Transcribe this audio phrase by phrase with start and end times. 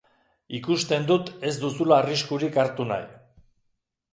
[0.59, 3.07] Ikusten dut ez duzula arriskurik hartu nahi.